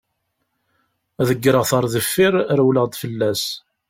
[1.27, 3.43] Deggreɣ-t ɣer deffir, rewleɣ-d fell-as.